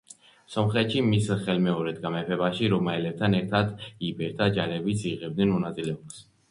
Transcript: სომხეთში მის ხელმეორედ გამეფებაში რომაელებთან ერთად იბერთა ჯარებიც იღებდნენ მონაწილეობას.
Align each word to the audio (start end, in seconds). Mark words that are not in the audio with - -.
სომხეთში 0.53 1.03
მის 1.09 1.27
ხელმეორედ 1.43 2.01
გამეფებაში 2.07 2.73
რომაელებთან 2.77 3.39
ერთად 3.43 3.87
იბერთა 4.11 4.53
ჯარებიც 4.59 5.09
იღებდნენ 5.17 5.57
მონაწილეობას. 5.59 6.31